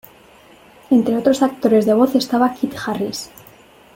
[0.89, 3.29] Entre otros actores de voz estaba Kit Harris.